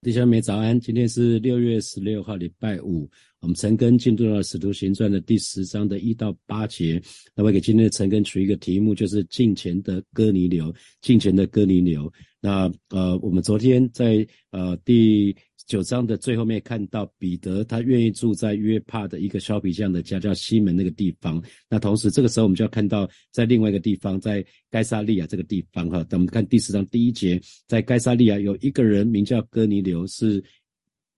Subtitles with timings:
[0.00, 3.10] 弟兄们早安，今天是六月十六号，礼拜五。
[3.40, 7.02] 我们陈根进入了《使徒行传》的第十章的一到八节。
[7.34, 10.72] 那我给今天的陈根取一个题目，就是“进前的哥尼流”。
[11.02, 12.10] 进前的哥尼流。
[12.40, 15.36] 那呃，我们昨天在呃第。
[15.68, 21.40] 九章的最后面看到彼得，他愿意住在约帕的一个削皮匠的家，叫西门那个地方。
[21.68, 26.02] 那同时这个时候我们就要看到，在另外一个地方，在该萨利亚这个地方，哈。
[26.04, 30.42] 等我们看第十章第一节，在该萨利亚有一个人名叫哥尼流，是。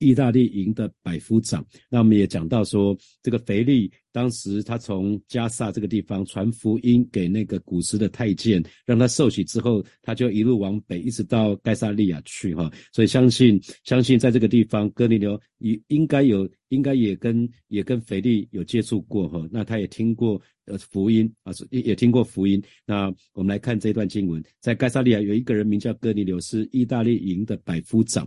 [0.01, 12.73] 意大利营的百夫长，那我们也讲到说，这个腓力当时他从加萨这个地方传福音给那个古时的太监，让他受洗之后，他就一路往北，一直到盖萨利亚去哈。
[12.93, 19.47] 所以相信，相信在这个地方，哥尼流也应该有，应该也跟也跟腓力有接触过哈。
[19.53, 22.61] 那他也听过呃福音啊，也也听过福音。
[22.87, 28.27] 那我们来看这段经文，在盖萨利亚有一个人名叫哥尼流，是意大利营的百夫长。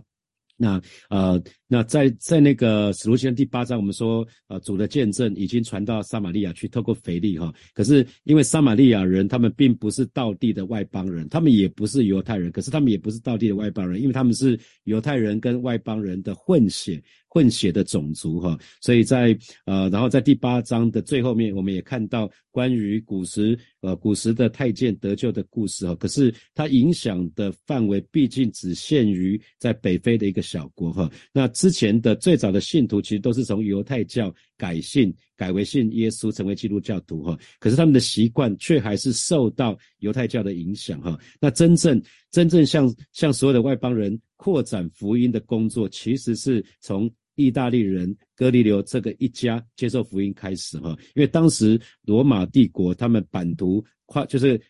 [0.56, 1.42] 那呃，
[1.74, 7.52] 那在在那个使徒行传第八章，我们说，呃，主的见证已经传到撒玛利亚去，透过腓力哈。
[7.72, 17.02] 可是因为撒玛利亚人他们并不是道地的外邦人，他们也不是犹太人，可是他们也不是道地的外邦人，因为他们是犹太人跟外邦人的混血。
[17.34, 25.96] 混血的种族哈，所以在呃，然后在第八章的最后面，我们也看到关于古时呃古时的太监得救的故事哈。
[25.96, 31.10] 可是它影响的范围毕竟只限于在北非的一个小国哈。
[31.32, 37.38] 那之前的最早的信徒其实都是从犹太教改信改为信耶稣，成为基督教徒哈。
[37.58, 41.18] 可是他们的习惯却还是受到犹太教的影响哈。
[41.40, 41.98] 那真正
[42.30, 54.60] 真正向向所有的外邦人扩展福音的工作，其实是从意大利人哥尼流这个一家接受福音开始哈，因为当时罗马帝国他们版图跨就是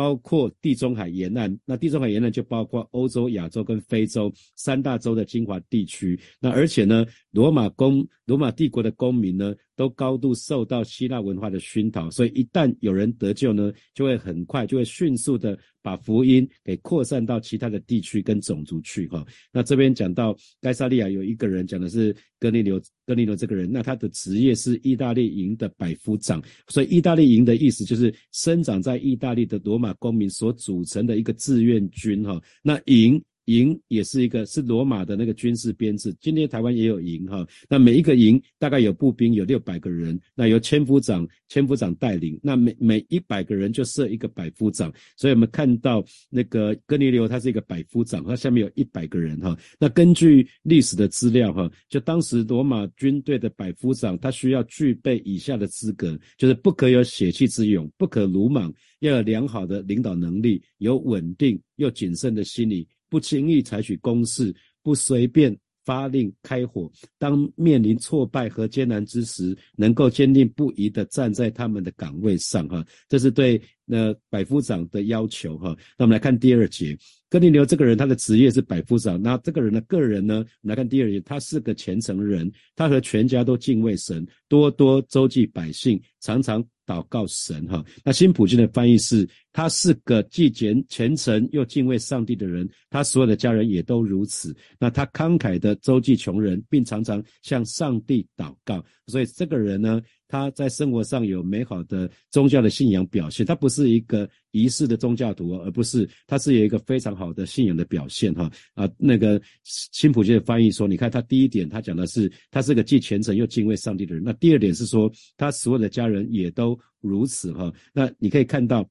[0.00, 6.18] 包括地中海沿岸，那地中海沿岸就包括欧洲、亚洲跟非洲三大洲的精华地区。
[6.40, 9.54] 那而且呢，罗马公罗马帝国的公民呢。
[9.76, 19.24] 都高度受到希腊文化的熏陶，所以一旦有人得救呢，就会很快就会迅速的把福音给扩散到其他的地区跟种族去哈。
[19.52, 32.40] 那这边讲到该萨利亚有一个人讲的是哥尼流，哥尼流这个人，那他的职业是意大利营的百夫长，所以意大利营的意思就是生长在意大利的罗马公民所组成的一个志愿军哈。
[32.62, 33.22] 那营。
[33.50, 37.46] 营也是一个是罗马的那个军事编制，今天台湾也有营哈。
[37.68, 44.92] 那每一个营大概有步兵有六百个人，那由千夫长千夫长带领，那每每一百个人就设一个百夫长。
[45.16, 49.58] 所以我们看到那个哥尼流他是一个百夫长，他下面有一百个人哈。
[49.78, 62.86] 那根据历史的资料哈，就当时罗马军队的百夫长，他需要具备以下的资格，就是不可有血气之勇，不可鲁莽，要有良好的领导能力，有稳定又谨慎的心理。
[63.10, 65.54] 不轻易采取攻势，不随便
[65.84, 66.90] 发令开火。
[67.18, 72.66] 当面临挫败和艰难之时，能够坚定不移地站在他们的岗位上。
[72.68, 75.58] 哈，这是对那百夫长的要求。
[75.58, 76.96] 哈，那我们来看第二节，
[77.28, 79.20] 哥尼流这个人，他的职业是百夫长。
[79.20, 80.36] 那这个人的个人呢？
[80.62, 86.64] 我们来看第二节，他是个虔诚人，他和全家都敬畏神，多多周济百姓，常常。
[86.86, 94.54] 祷告神哈，那新普京的翻译是，他是个既虔虔诚又敬畏上帝的人，他所有的家人也都如此。
[94.78, 100.00] 那他慷慨的周济穷人，并常常向上帝祷告，所以这个人呢。
[100.32, 118.88] 他在生活上有美好的宗教的信仰表现，他不是一个仪式的宗教徒，而不是他是有一个非常好的信仰的表现哈啊，那个新普京的翻译说，你看他第一点他讲的是他是个既虔诚又敬畏上帝的人，那第二点是说他所有的家人也都如此哈，那你可以看到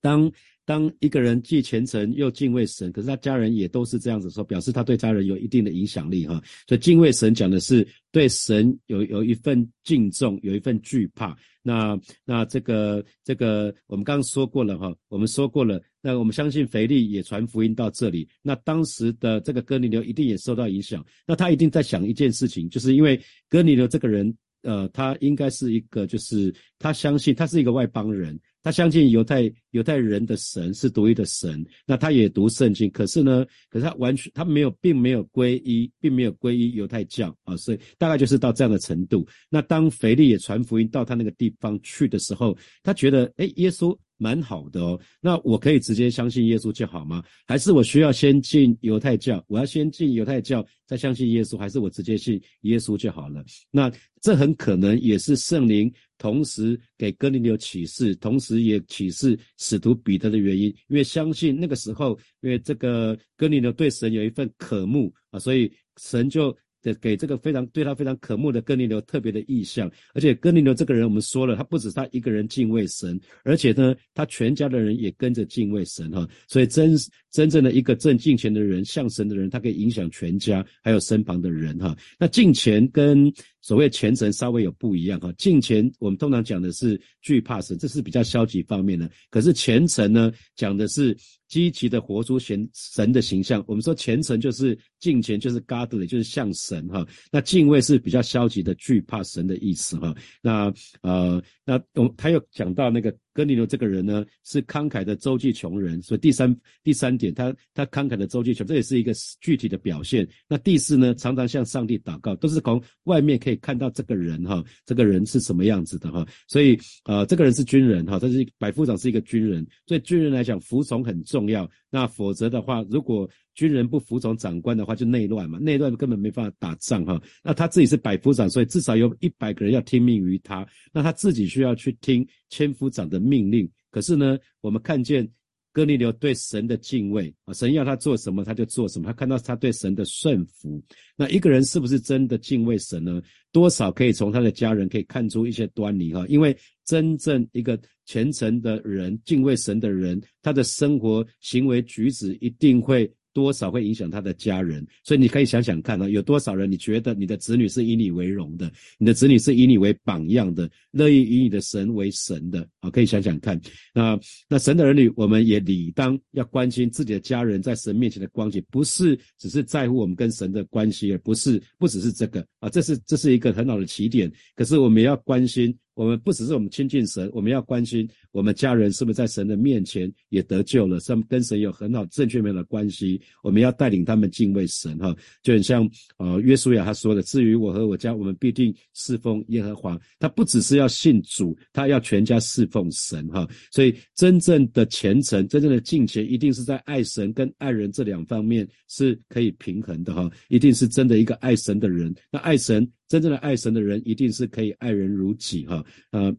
[0.00, 0.30] 当。
[0.66, 6.40] 当一个人既虔诚又敬畏神，可是他家人也都是这样子说，表示他对家人有一定的影响力哈。
[6.68, 11.36] 所以敬畏神讲的是对神有有一份敬重，有一份惧怕。
[11.60, 15.82] 那那这个这个我们刚刚说过了哈，我们说过了。
[16.00, 21.04] 那我们相信腓力也传福音到这里，那当时的这个哥尼流一定也受到影响。
[21.26, 24.32] 那他一定在想一件事情，就是因为哥尼流这个人，
[24.62, 28.38] 呃，他应该是一个，就是他相信他是一个外邦人。
[28.62, 39.26] 他相信犹太犹太人的神是独一的神，那他也读圣经，可是呢，可是他完全他没有，并没有皈依，并没有皈依犹太教啊，所以大概就是到这样的程度。
[39.48, 43.96] 那当腓力也传福音到他那个地方去的时候，他觉得，哎，耶稣。
[44.20, 47.24] 蛮好的哦，那我可以直接相信耶稣就好吗？
[47.46, 49.42] 还是我需要先进犹太教？
[49.48, 53.42] 我要先进犹太教再相信耶稣，还是我直接信耶稣就好了？
[53.70, 53.90] 那
[54.20, 66.54] 这很可能也是圣灵同时给哥尼流启示，同时也启示使徒彼得的原因，因为相信那个时候，因为这个哥尼流对神有一份渴慕啊，所以神就。
[66.82, 76.28] 给给这个非常对他非常渴慕的哥尼流特别的意向，而且哥尼流这个人，我们说了，他不止他一个人敬畏神，而且呢，他全家的人也跟着敬畏神哈。
[76.48, 76.96] 所以真
[77.30, 81.96] 真正的一个正敬虔的人，向神的人，他可以影响全家，还有身旁的人哈。
[82.18, 85.32] 那敬虔跟所谓虔诚稍微有不一样哈。
[85.38, 91.16] 敬虔我们通常讲的是惧怕神，这是比较消极方面的；可是虔诚呢，讲的是。
[91.50, 93.60] 积极的活出神神的形象。
[93.66, 97.04] 我们说虔诚就是敬虔，就是 godly，就是像神哈。
[97.32, 100.14] 那敬畏是比较消极的，惧怕神的意思哈。
[100.40, 100.72] 那
[101.02, 103.12] 呃，那我他又讲到那个。
[103.32, 110.28] 哥尼流这个人呢，是慷慨的周济穷人，所以第三第三点，他他慷慨的周济穷，这也是一个具体的表现。
[110.48, 116.26] 那第四呢，常常向上帝祷告，都是从外面可以看到这个人哈，这个人是什么样子的哈。
[116.48, 121.70] 所以呃，这个人是军人哈，他是百夫长是一个军人，对军人来讲，服从很重要。
[121.90, 123.28] 那否则的话，如果
[123.60, 127.20] 军人不服从长官的话，就内乱嘛，内乱根本没办法打仗哈。
[127.44, 130.66] 那他自己是百夫长，所以至少有一百个人要听命于他。
[130.94, 133.70] 那他自己需要去听千夫长的命令。
[133.90, 135.30] 可是呢，我们看见
[135.74, 139.08] 哥尼流对神的敬畏啊，神要他做什么他就做什么。
[139.08, 140.82] 他看到他对神的顺服。
[141.14, 143.20] 那一个人是不是真的敬畏神呢？
[143.52, 146.24] 多少可以从他的家人可以看出一些端倪哈。
[146.28, 153.12] 因为真正一个虔诚的人、敬畏神的人，他的生活行为举止一定会。
[153.32, 162.90] 多少会影响他的家人，所以你可以想想看啊，有多少人你觉得你的子女是以你为荣的，你的子女是以你为榜样的，乐意以你的神为神的啊？
[162.90, 163.60] 可以想想看，
[163.94, 164.18] 那
[164.48, 175.76] 那神的儿女，我们也理当要关心自己的家人在神面前的光景，不是只是在乎我们跟神的关系，而不是不只是这个啊，这是这是一个很好的起点，可是我们也要关心。
[175.94, 183.20] 我们不只是我们亲近神，我们要关心我们家人是不是在神的面前也得救了，是跟神有很好正确面的关系。
[183.42, 193.46] 我们要带领他们敬畏神，哈，就很像呃约书亚他说的：“至于我和我家，我们必定侍奉耶和华。”他不只是要信主，他要全家侍奉神，哈。
[193.70, 200.30] 所以真正的虔诚、真正的敬虔，一定是在爱神跟爱人这两方面是可以平衡的，哈。
[200.48, 202.90] 一定是真的一个爱神的人，那爱神。
[203.10, 205.84] 真正的爱神的人，一定是可以爱人如己哈。
[206.12, 206.32] 呃，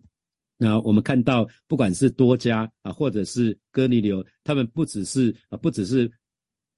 [0.58, 6.10] 那我们看到，不管是多加啊，或者是哥尼流，他们不只是啊，不只是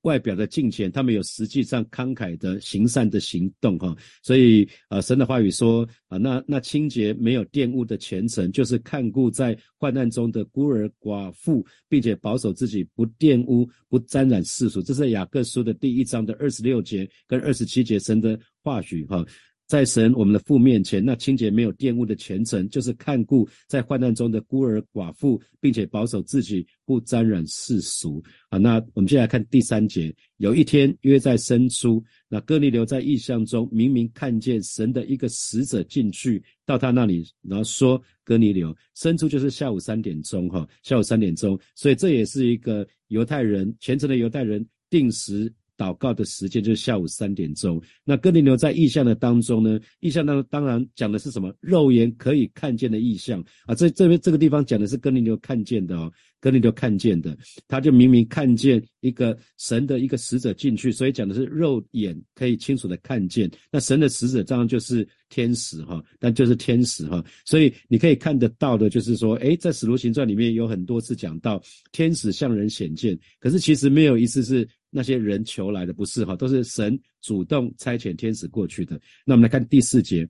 [0.01, 3.95] 外表的敬虔，他们有实际上慷慨的行善的行动哈。
[4.24, 14.81] 所以啊，神的话语说啊，那那清洁没有玷污的虔诚，就是看顾在患难中的孤儿寡妇，并且保守自己不玷污、不沾染世俗。
[14.81, 19.24] 这是雅各书的第一章的二十六节跟二十七节神的话语哈。
[19.65, 28.21] 在神我们的父面前，那清洁没有玷污的虔诚，就是看顾在患难中的孤儿寡妇，并且保守自己不沾染世俗。
[28.50, 30.13] 啊，那我们接下来看第三节。
[30.38, 41.57] 有一天约在深处，那哥尼流在异象中明明看见神的一个使者进去到他那里，然后说：“哥尼流，深处就是下午三点钟，哈，下午三点钟。
[41.74, 45.51] 所以这也是一个犹太人虔诚的犹太人定时。”
[45.83, 47.81] 祷告的时间就是下午三点钟。
[48.06, 49.77] 那哥尼流在意象的当中呢？
[50.00, 51.53] 意象当中当然讲的是什么？
[51.59, 53.75] 肉眼可以看见的意象啊。
[53.75, 56.09] 这这边这个地方讲的是哥尼流看见的哦。
[56.39, 57.38] 哥尼流看见的，
[57.68, 63.50] 他就明明看见一个神的一个使者进去，所以讲的是肉眼可以清楚的看见。
[63.71, 67.23] 那神的使者当然就是天使哈，但就是天使哈。
[67.45, 71.61] 所以你可以看得到的，就是说，诶，在使徒行传里面有很多次讲到
[71.92, 74.66] 天使向人显见，可是其实没有一次是。
[74.95, 79.02] 那些人求来的不是哈，都是神主动差遣天使过去的。
[79.26, 80.30] 那我们来看第四节，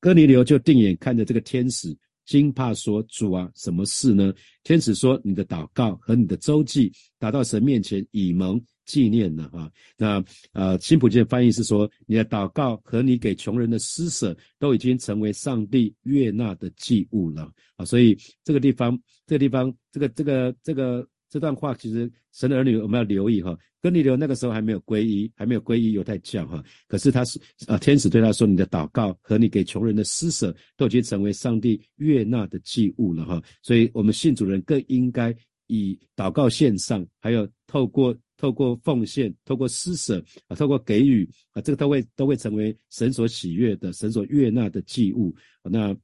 [0.00, 21.08] 哥尼流就定眼看着这个天使，惊怕说：“主啊，什么事呢？”天使说：“你的祷告和你的周记达到神面前，以蒙纪念了哈。”那呃，新普健翻译是说：“你的祷告和你给穷人的施舍，都已经成为上帝悦纳的祭物了啊。”所以这个地方，这个地方，这个这个这个。
[21.36, 26.64] 这段话其实神的儿女我们要留意哈，哥尼流那个时候还没有皈依，还没有皈依犹太教哈。
[26.88, 45.36] 可是他是啊，天使对他说：“你的祷告和你给穷人的施舍，都已经成为上帝悦纳的祭物了哈。”所以，我们信主人更应该以祷告献上，还有透过透过奉献、透过施舍啊、透过给予啊，这个都会都会成为神所喜悦的、神所悦纳的祭物。
[45.62, 45.94] 那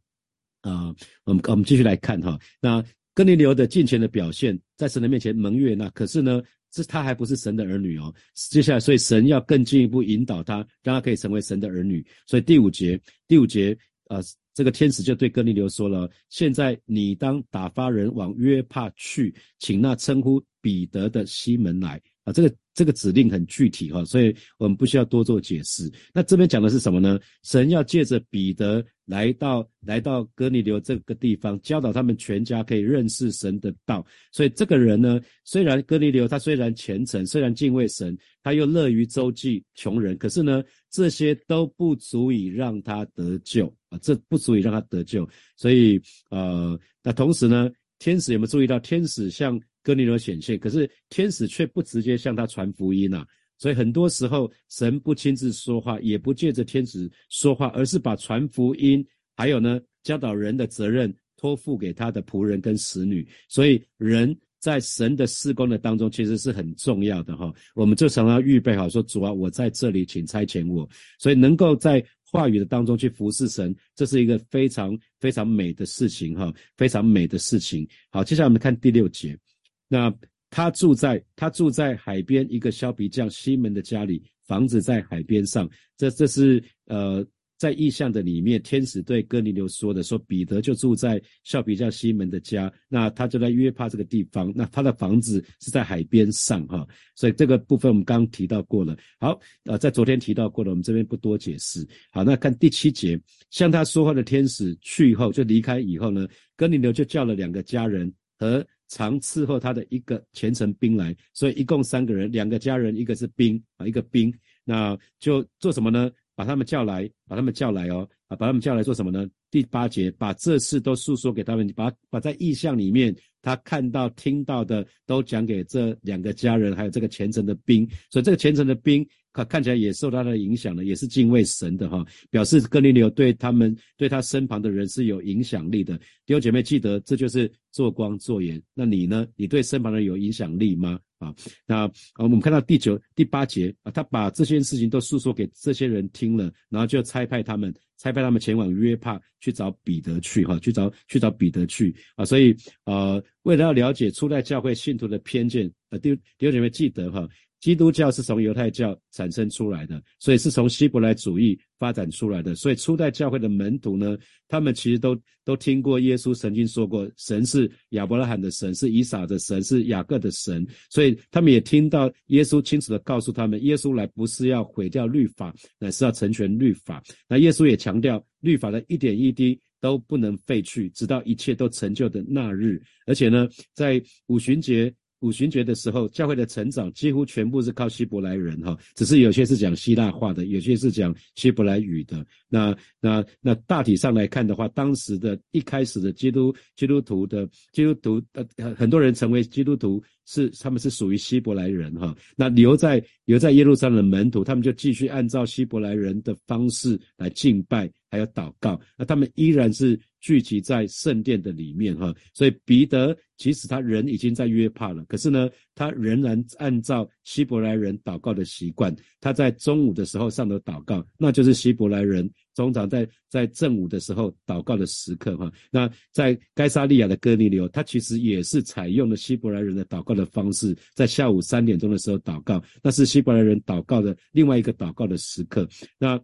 [0.60, 2.84] 啊，我们我们继续来看哈，那。
[3.14, 8.14] 哥尼流的敬虔的表现，在神的面前蒙悦纳，可是呢，这他还不是神的儿女哦。
[8.34, 12.04] 接下来，所以神要更进一步引导他，让他可以成为神的儿女。
[12.26, 13.76] 所以第五节，第五节，
[14.08, 14.20] 呃，
[14.54, 25.90] 这个天使就对哥尼流说了：“现在你当打发人往约帕去，请那称呼彼得的西门来。”啊，这个这个指令很具体哈，所以我们不需要多做解释。
[26.14, 27.18] 那这边讲的是什么呢？
[27.42, 34.02] 神要借着彼得来到来到哥尼流这个地方，教导他们全家可以认识神的道。
[34.30, 45.28] 所以这个人呢，虽然哥尼流他虽然虔诚，虽然敬畏神，他又乐于周济穷人，可是呢，这些都不足以让他得救啊，这不足以让他得救。
[45.56, 46.00] 所以
[46.30, 49.60] 呃，那同时呢，天使有没有注意到天使向？
[49.84, 53.26] 哥尼流显现，可是天使却不直接向他传福音呐，
[53.62, 63.24] 所以很多时候神不亲自说话，也不借着天使说话，而是把传福音，还有呢教导人的责任托付给他的仆人跟使女。
[63.48, 67.54] 所以人在神的施工的当中，其实是很重要的哈。
[67.76, 70.88] 我们就常常预备好说，主啊，我在这里，请差遣我。
[71.20, 77.88] 所以能够在话语的当中去服侍神，这是一个非常非常美的事情哈，非常美的事情。
[78.10, 79.38] 好，接下来我们看第六节。
[79.86, 80.12] 那
[80.52, 85.66] 他住在他住在海边一个削皮匠西门的家里，房子在海边上。
[85.96, 92.70] 这这是呃在意象的里面，天使对哥尼流说的，说彼得就住在削皮匠西门的家。
[92.86, 96.86] 那他就在约帕这个地方，那他的房子是在海边上哈。
[97.14, 98.94] 所以这个部分我们刚刚提到过了。
[99.18, 101.82] 好，呃，在昨天提到过了，我们这边不多解释。
[102.10, 103.18] 好，那看第七节，
[103.48, 108.62] 向他说话的天使去以后就离开以后呢，哥尼流就叫了两个家人和。
[108.94, 114.30] 常伺候他的一个虔诚兵来，所以一共三个人，两个家人，一个是兵啊，一个兵，
[114.64, 116.10] 那就做什么呢？
[116.34, 119.26] 把他们叫来，把他们叫来哦，啊，把他们叫来做什么呢？
[119.52, 129.06] 第八节，把这事都诉说给他们，把把在意象里面他看到、听到的都讲给这两个家人，还有这个虔诚的兵，所以这个虔诚的兵。
[129.34, 135.96] 看看起来也受他的影响了，也是敬畏神的哈，表示哥尼流对他们对他身旁的人是有影响力的。
[136.26, 138.62] 弟兄姐妹记得，这就是做光做盐。
[138.74, 139.26] 那你呢？
[139.34, 141.00] 你对身旁的人有影响力吗？
[141.16, 141.34] 啊，
[141.66, 152.24] 那我们看到第九、第八节啊，他把这些事情都诉说给这些人听了，然后就差派他们，才派他们前往约帕去找彼得去哈，去找去找彼得去啊。
[152.24, 152.52] 所以
[152.84, 157.28] 呃，为了要了解初代教会信徒的偏见，呃，弟弟兄姐妹记得哈。
[157.62, 162.56] 基督教是从犹太教产生出来的，所以是从希伯来主义发展出来的。
[162.56, 170.66] 所以初代教会的门徒呢，他们其实都都听过耶稣曾经说过，神是亚伯拉罕的神，是以撒的神，是雅各的神。
[170.90, 177.00] 所以他们也听到耶稣清楚的告诉他们，耶稣来不是要毁掉律法，乃是要成全律法。
[177.28, 182.82] 那耶稣也强调，律法的一点一滴都不能废去，直到一切都成就的那日。
[183.06, 184.92] 而且呢，在五旬节。
[185.22, 192.24] 五旬节的时候，教会的成长几乎全部是靠希伯来人哈，只是有些是讲希腊话的，有些是讲希伯来语的。
[192.48, 202.14] 那那那大体上来看的话，当时的一开始的基督基督徒的基督徒呃很多人成为基督徒是他们是属于希伯来人哈。
[202.36, 207.90] 那留在留在耶路撒冷的门徒，他们就继续按照希伯来人的方式来敬拜。
[208.10, 225.52] 还有祷告，那他们依然是聚集在圣殿的里面哈，所以彼得即使他人已经在约帕了，可是呢，他仍然按照希伯来人祷告的习惯，他在中午的时候上楼祷告，那就是希伯来人通常在在正午的时候祷告的时刻哈。
[225.70, 235.68] 那在该沙利亚的哥尼流，他其实也是采用了希伯来人的祷告的方式，在下午三点钟的时候祷告，那是希伯来人祷告的另外一个祷告的时刻。
[235.98, 236.18] 那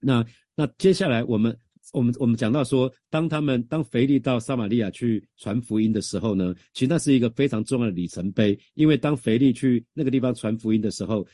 [0.00, 0.24] 那。
[0.54, 1.56] 那接下来我们
[1.92, 11.26] 我们我们讲到说，当他们当腓力到撒玛利亚去传福音的时候呢，其实那是一个非常重要的里程碑，因为当腓力去那个地方传福音的时候。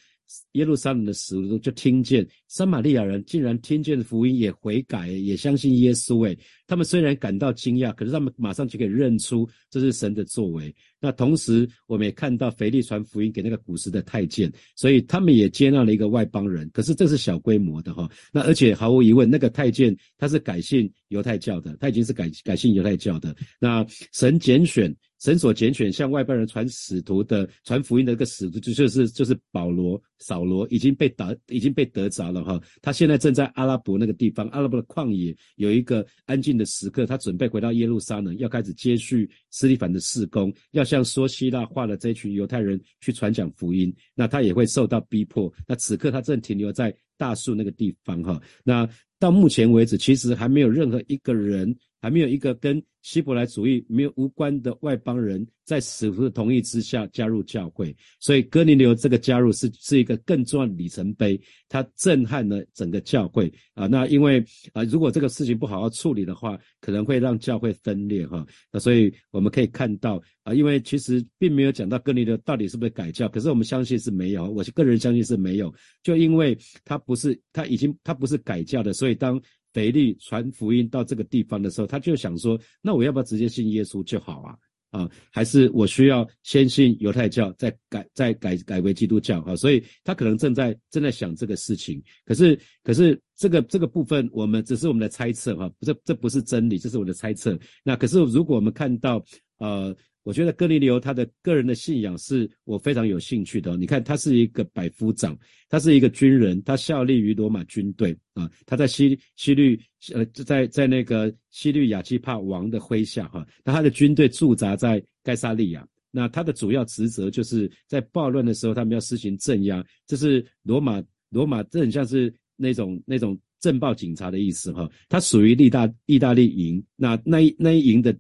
[0.52, 6.26] 耶路撒冷的使徒就听见，撒玛利亚人竟然听见福音，也悔改，也相信耶稣。
[6.26, 6.36] 诶，
[6.66, 10.74] 他们虽然感到惊讶，可是他们马上就可以认出这是神的作为。
[10.98, 16.68] 那同时，我们也看到腓力传福音给那个古时的太监，所以他们也接纳了一个外邦人。
[16.72, 18.10] 可是这是小规模的哈。
[18.32, 23.36] 那而且毫无疑问，那个太监他是改信犹太教的，他已经是改改信犹太教的。
[23.60, 24.94] 那神拣选。
[25.20, 63.86] 神所拣选向外邦人传使徒的传福音的一个使徒，就就是就是保罗扫罗已经被打已经被得着了哈，他现在正在阿拉伯那个地方，阿拉伯的旷野有一个安静的时刻，他准备回到耶路撒冷，要开始接续斯蒂凡的事工，要向说希腊话的这群犹太人去传讲福音，那他也会受到逼迫，那此刻他正停留在大树那个地方哈，那到目前为止其实还没有任何一个人还没有一个跟希伯来主义没有无关的外邦人，在使徒的同意之下加入教会，所以哥尼流这个加入是是一个更重要的里程碑，它震撼了整个教会啊。
[63.86, 68.46] 那因为啊，如果这个事情不好好处理的话，可能会让教会分裂哈。
[68.72, 79.40] 那所以我们可以看到啊，因为其实并没有讲到哥尼流到底是不是改教，可是我们相信是没有，我个人相信是没有，就因为他不是他已经他不是改教的，所以当。
[79.72, 84.54] 腓力传福音到这个地方的时候，他就想说：那我要不要直接信耶稣就好啊？
[84.90, 89.54] 啊，还是我需要先信犹太教，再改再改改为基督教啊？
[89.54, 92.02] 所以他可能正在正在想这个事情。
[92.24, 97.58] 可是可是这个这个部分，我们只是我们的猜测哈，这这不是真理，这是我的猜测。
[97.84, 99.24] 那可是如果我们看到
[99.58, 99.94] 呃。
[100.24, 103.76] 我觉得哥尼流他的个人的信仰是我非常有兴趣的。
[103.78, 105.38] 你看，他是一个百夫长，
[105.70, 108.50] 他是一个军人，他效力于罗马军队啊。
[108.66, 109.80] 他在西西律
[110.12, 113.46] 呃，在在那个西律亚基帕王的麾下哈。
[113.64, 115.86] 那他的军队驻扎在盖萨利亚。
[116.10, 119.82] 那他的主要职责就是在暴乱的时候，他们要施行镇压。
[120.06, 124.90] 这是罗马罗马，这很像是那种那种镇暴警察的意思哈。
[125.08, 128.14] 他属于意大意大利营，那那一那一营的。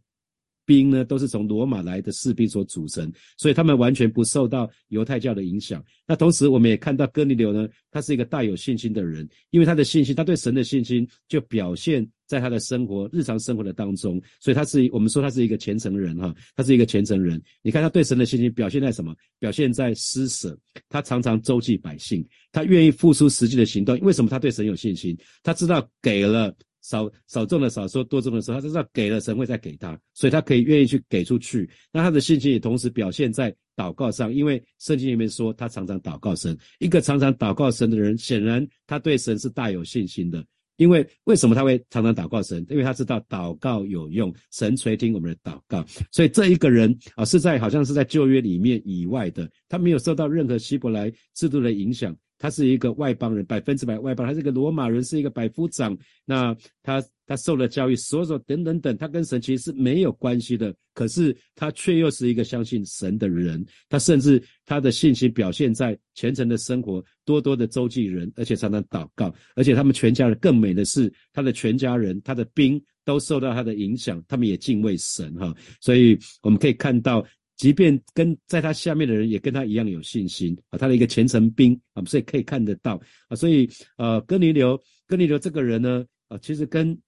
[0.68, 5.82] 兵呢，都是从罗马来的士兵所组成，所以他们完全不受到犹太教的影响。
[6.06, 14.20] 那同时，我们也看到哥尼流呢，他是一个大有信心的人，因为他的信心，他对神的信心就表现在他的生活、日常生活的当中。
[14.40, 17.40] 所以他是我们说他是一个虔诚人哈，他是一个虔诚人。
[17.62, 19.14] 你看他对神的信心表现在什么？
[19.38, 20.54] 表现在施舍，
[20.90, 22.22] 他常常周济百姓，
[22.52, 23.98] 他愿意付出实际的行动。
[24.00, 25.16] 为什么他对神有信心？
[25.42, 26.54] 他知道给了。
[26.88, 31.68] 少少种的少说，多种的时候，他知道给了神会再给他，所以他可以愿意去给出去。
[31.92, 36.56] 那他的信心也同时表现在祷告上，因为圣经里面说他常常祷告神。
[36.78, 40.42] 一个常常祷告神的人，显然他对神是大有信心的。
[40.78, 42.64] 因为为什么他会常常祷告神？
[42.70, 45.84] 因为他知道祷告有用，神垂听我们的祷告。
[46.10, 52.16] 所以这一个人啊，是在好像是在旧约里面以外的，他没有受到任何希伯来制度的影响。
[52.38, 54.26] 他是一个外邦人，百分之百外邦。
[54.26, 55.96] 他是个罗马人，是一个百夫长。
[56.24, 60.74] 那他他受了教育，所有等等等，他跟神其实是没有关系的。
[60.94, 63.64] 可是他却又是一个相信神的人。
[63.88, 69.34] 他甚至他的信心表现在虔诚的生活，多多的周济人，而且常常祷告。
[69.54, 75.54] 而且他们全家人更美的是，他的全家人，他的兵都受到他的影响，他们也敬畏神哈。
[75.80, 77.26] 所以我们可以看到。
[77.58, 83.68] 即便跟在他下面的人也跟他一样有信心啊，他的一个虔诚兵啊，所以可以看得到啊，所以
[83.98, 86.98] 呃，哥尼流，哥尼流这个人呢啊，其实跟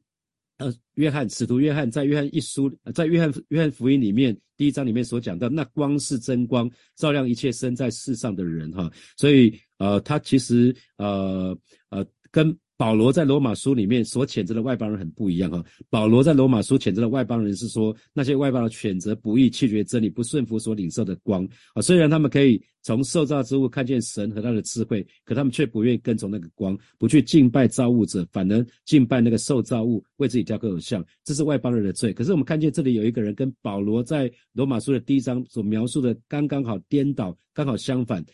[0.59, 11.57] 呃约翰使徒约翰在约翰一书，在约翰约翰福音里面第一章里面所讲到那光是真光，照亮一切生在世上的人哈，所以呃，他其实呃
[11.89, 12.55] 呃跟。
[12.81, 15.63] 保罗在罗马书里面所谴责的外邦人很不一样哈。
[15.91, 21.83] 保罗在罗马书谴责的外邦人是说，那些外邦人选择不义、弃绝真理、不顺服所领受的光啊。
[21.83, 31.05] 虽然他们可以从受造之物看见神和他的智慧，可他们却不愿意跟从那个光，不去敬拜造物者，反而敬拜那个受造物，为自己雕刻偶像。
[31.23, 32.15] 这是外邦人的罪。
[32.15, 38.25] 可是我们看见这里有一个人跟保罗在罗马书的第一章所描述的刚刚好颠倒，刚好相反。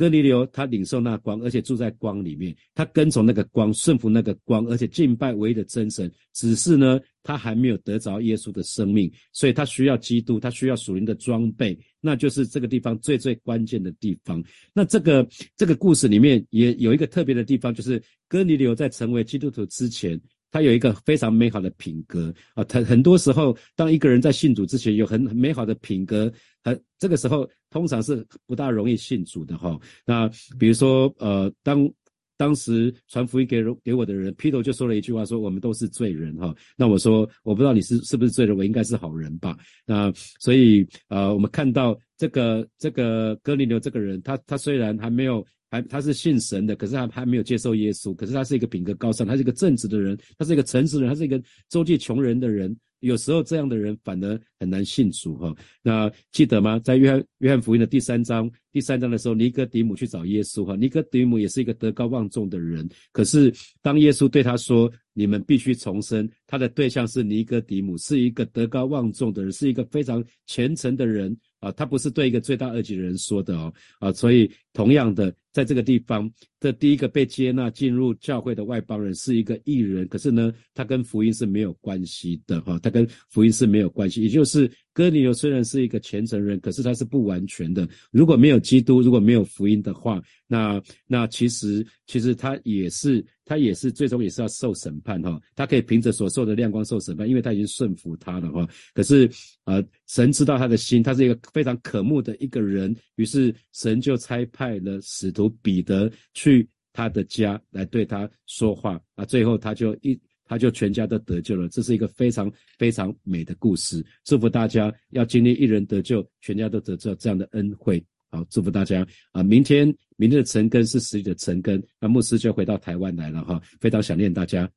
[0.00, 6.10] 哥尼流他领受那光，而且住在光里面，他跟从那个光，顺服那个光，而且敬拜唯一的真神。
[6.32, 14.42] 只是呢，他还没有得着耶稣的生命， 所以他需要基督，他需要属灵的装备，那就是这个地方最最关键的地方。
[14.72, 20.18] 那这个这个故事里面也有一个特别的地方，就是哥尼流在成为基督徒之前。
[20.52, 26.32] 他有一个非常美好的品格啊，他很多时候，当一个人在信主之前有很美好的品格，
[26.64, 29.78] 很这个时候通常是不大容易信主的哈。
[30.04, 30.28] 那
[30.58, 31.90] 比如说，呃，当
[32.36, 36.54] 当时传福音给给我的人，Peter 就说了一句话，说我们都是罪人哈。
[36.76, 39.56] 那我说，我不知道你是是不是罪人，我应该是好人吧？
[39.86, 45.44] 那所以，呃，我们看到这个这个哥尼流这个人，他他虽然还没有。
[45.72, 48.12] 还他是信神的，可是他还没有接受耶稣。
[48.12, 52.76] 可是他是一个品格高尚，他是一个正直的人，他是一个诚实人，他是一个周济穷人的人。
[53.00, 55.54] 有时候这样的人反而很难信主哈。
[55.82, 56.78] 那记得吗？
[56.78, 60.76] 在约翰约翰福音的第三章第三章的时候，尼哥底母去找耶稣哈。
[60.76, 71.36] 尼哥底母也是一个德高望重的人，可是当耶稣对他说：“你们必须重生。”他的对象是尼哥底母，是一个德高望重的人，是一个非常虔诚的人。
[71.60, 84.22] 啊，他不是对一个罪大恶极的人说的哦，啊，所以同样的，在这个地方的第一个被接纳进入教会的外邦人是一个异人，可是呢，他跟福音是没有关系的哈，他跟福音是没有关系。
[84.22, 87.88] 也就是哥尼流虽然是一个虔诚人，可是他是不完全的。
[88.10, 95.40] 如果没有基督，如果没有福音的话，那那其实其实他也是他也是最终也是要受审判哈。
[95.56, 98.68] 他可以凭着所受的亮光受审判，因为他已经顺服他了哈。
[98.94, 99.28] 可是
[99.64, 105.39] 呃，神知道他的心，他是一个非常可慕的一个人，于是神就差派了使徒。
[105.40, 111.68] 由彼得去他的家来对他说话啊，最后他就一他就全家都得救了。
[111.68, 114.04] 这是一个非常非常美的故事。
[114.24, 118.04] 祝福大家要经历一人得救，全家都得救这样的恩惠。
[118.32, 119.42] 好，祝福大家啊！
[119.42, 124.68] 明天明天的晨更是十里的晨更，那牧师就回到台湾来了哈，非常想念大家。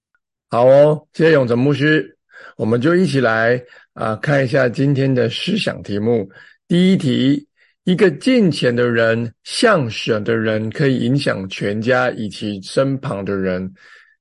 [0.49, 2.17] 好哦，谢谢永成牧师，
[2.57, 3.59] 我们就一起来
[3.93, 6.29] 啊看一下今天的思想题目。
[6.67, 7.47] 第一题。
[7.85, 13.73] 一个敬虔的人、向神的人，可以影响全家以及身旁的人。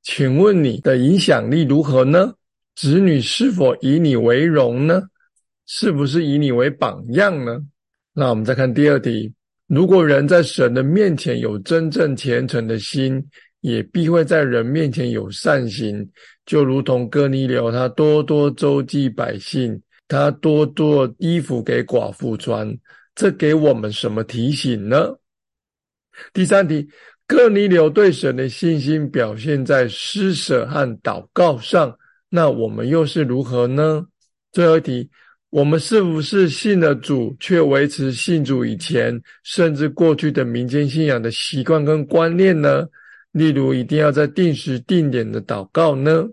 [0.03, 2.33] 请问你的影响力如何呢？
[2.75, 5.03] 子女是否以你为荣呢？
[5.67, 7.61] 是不是以你为榜样呢？
[8.15, 9.33] 那我们再看第二题：
[9.69, 13.25] 如果人在神的面前有真正虔诚的心，
[13.61, 16.05] 也必会在人面前有善行，
[16.45, 22.77] 就如同哥尼流，他多多周济百姓，他多多衣服给寡妇穿。
[23.15, 25.17] 这给我们什么提醒呢？
[26.33, 26.89] 第三题，
[27.27, 31.97] 哥尼流对神的信心表现在施舍和祷告上，
[32.29, 34.07] 那我们又是如何呢？
[34.53, 35.11] 最后一题，
[35.51, 42.87] 我们是不是信了主，却维持信主以前甚至过去的民间信仰的习惯跟观念呢？
[43.33, 46.27] 例如，一定要在定时定点的祷告呢？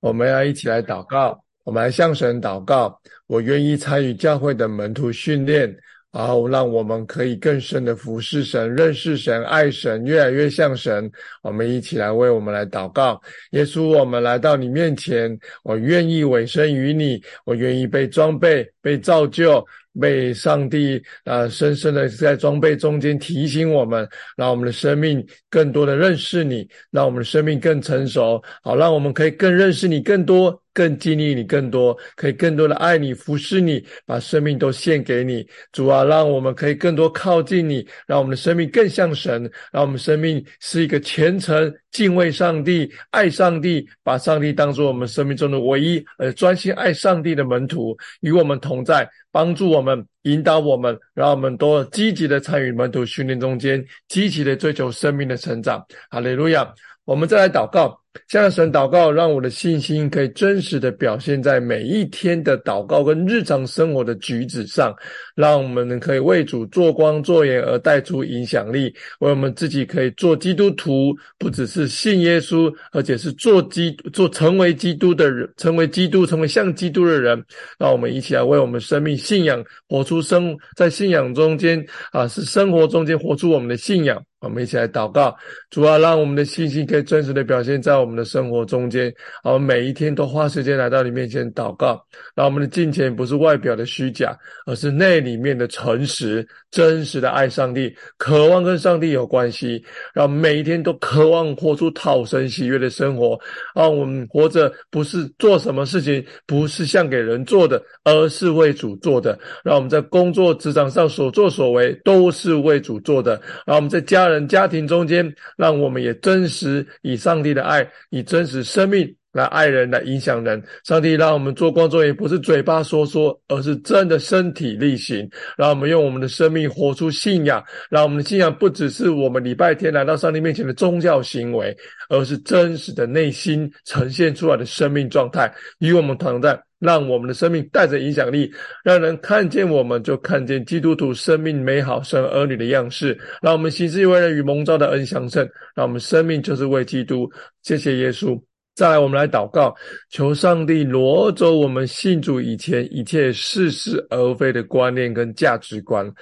[0.00, 1.43] 我们要一起来祷告。
[1.64, 5.74] 我们来向神祷告，我愿意参与教会的门徒训练，
[6.12, 11.10] 然后让我们可以更深的服侍神、认识神、爱神，越来越像神。
[11.42, 19.66] 我们一起来为我们来祷告，耶稣，我们来到你面前，我愿意委身于你，我愿意被装备、被造就。
[20.00, 24.04] 被上帝啊深深的在装备中间提醒我们，
[24.36, 35.46] 让我们的生命更多的认识你，让我们的生命更成熟，好让我们可以更认识你更多，更经历你更多，可以更多的爱你服侍你，把生命都献给你。
[35.72, 49.08] 主啊，让我们可以更多靠近你，让我们的生命更像神，让我们生命是一个虔诚、敬畏上帝、爱上帝，把上帝当作我们生命中的唯一，而专心爱上帝的门徒，与我们同在。
[49.30, 55.84] 帮助我们，引导我们，让我们多积极的参与门徒训练中间，积极的追求生命的成长。
[56.08, 56.72] 哈利路亚！
[57.04, 58.03] 我们再来祷告。
[58.28, 64.94] 向神祷告，让我的信心可以真实的表现在每一天的祷告跟日常生活的举止上，
[65.34, 77.44] 让我们可以为主做光做盐而带出影响力，为我们自己可以做基督徒，不只是信耶稣，而且是做基做成为基督的人，成为基督，成为像基督的人。
[77.78, 84.22] 让我们一起来为我们生命信仰活出生，在信仰中间啊，是生活中间活出我们的信仰。
[84.44, 85.34] 我们一起来祷告，
[85.70, 89.12] 主啊，让我们的信心可以真实的表现在我们的生活中间。
[89.42, 92.04] 我们每一天都花时间来到你面前祷告，
[92.36, 99.82] 让我们的金钱不是外表的虚假，而是内里面的诚实、真实的爱上帝，渴望跟上帝有关系。
[100.12, 103.40] 让每一天都渴望活出讨神喜悦的生活。
[103.74, 109.38] 让我们活着不是做什么事情，不是像给人做的，而是为主做的。
[109.64, 113.40] 让我们在工作职场上所作所为都是为主做的。
[113.64, 114.33] 让我们在家人。
[114.48, 120.62] 家庭中间，让我们也真实以上帝的爱，以真实生命来爱人，来影响人。
[120.84, 125.28] 上帝让我们做光做盐，不是嘴巴说说，而是真的身体力行。
[125.56, 131.76] 让我们用我们的生命活出信仰，让我们的信仰不只是我们礼拜天来到上帝面前的宗教行为，
[132.08, 136.60] 而是真实的内心呈现出来的生命状态，与我们同在。
[136.84, 138.52] 让我们的生命带着影响力，
[138.84, 143.18] 让人看见我们，就看见基督徒生命美好、生儿女的样式。
[143.40, 147.26] 让我们行事为人与蒙召的恩相称，让我们生命就是为基督。
[147.62, 148.38] 谢谢耶稣。
[148.74, 149.74] 再来，我们来祷告，
[150.10, 156.12] 求上帝挪走我们信主以前一切似是而非的观念跟价值观。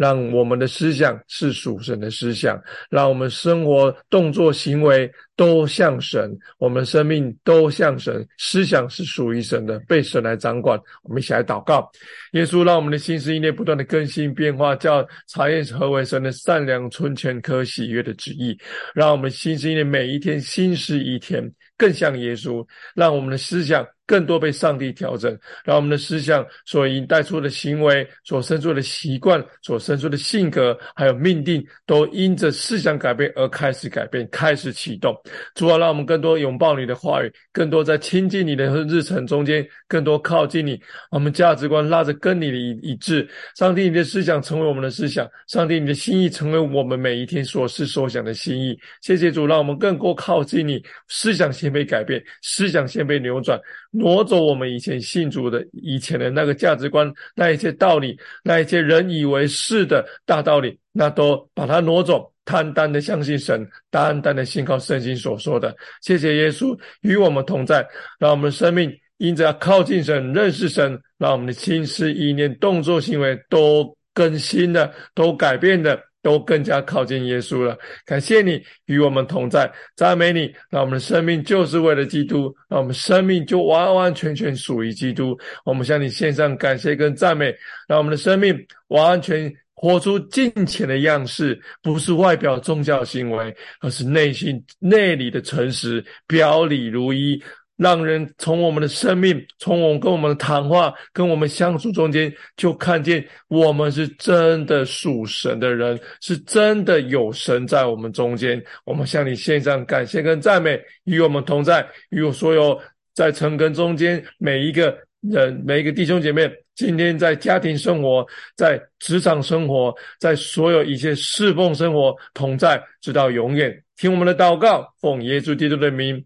[0.00, 2.58] 让我们的思想是属神的思想，
[2.88, 10.80] 让我们生活、动作、行为都像神，我们生命都像神，思想是属于神的，被神来掌管。
[11.02, 11.86] 我们一起来祷告，
[12.32, 18.58] 耶稣，让我们的心思意念不断的更新变化，叫查验何为神的善良、纯全、可喜悦的旨意。
[18.94, 23.86] 让我们心思意念每一天新思一天，更像耶稣，让我们的思想。
[24.10, 35.16] 更多被上帝调整，让我们的思想所引带出的行为、所生出的习惯、所生出的性格，还有命定，都因着思想改变而开始改变，开始启动。
[35.54, 40.80] 主啊，让我们更多拥抱你的话语，更多在亲近你的日程中间，更多靠近你。
[41.12, 43.28] 我们价值观拉着跟你的一一致。
[43.54, 48.76] 上帝，你的思想成为我们的思想；上帝，你的心意成为我们每一天所思所想的心意。
[49.02, 50.82] 谢谢主，让我们更多靠近你。
[51.06, 65.76] 思想先被改变，思想先被扭转，挪走我们以前信主的以前的那个价值观，那一些道理，那一些人以为是的大道理，那都把它挪走，单单的相信神，单单的信靠圣经所说的。
[66.02, 67.84] 谢谢耶稣与我们同在，
[68.18, 76.00] 让我们生命因着靠近神、认识神，让我们的心思意念、动作行为都更新的，都改变的。
[76.22, 77.76] 都更加靠近耶稣了。
[78.04, 80.52] 感谢你与我们同在，赞美你。
[80.70, 85.38] 让我们的生命就是为了基督，让我们生命就完完全全属于基督。
[85.64, 87.54] 我们向你献上感谢跟赞美，
[87.88, 88.56] 让我们的生命
[88.88, 97.42] 完全活出金钱的样式，不是外表宗教行为，而是内心内里的诚实，表里如一。
[97.80, 108.62] 让人从我们的生命，从我们跟我们的谈话、跟我们相处中间，就看见我们是真的属神的人，是真的有神在我们中间。
[108.84, 112.78] 我们向你献上感谢跟赞美，与我们同在，与我所有
[113.14, 123.82] 在城根中间每一个人、每一个弟兄姐妹，今天在家庭生活、在职场生活、在所有一切侍奉生活同在，直到永远。
[123.96, 126.22] 听我们的祷告，奉耶稣基督的名。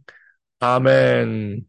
[0.61, 1.65] 阿门，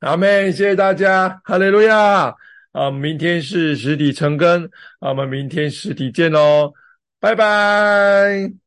[0.00, 2.34] 阿门，谢谢大家，哈利路亚！
[2.72, 6.72] 啊，明天是实体成根，我们明天实体见喽，
[7.20, 8.61] 拜拜。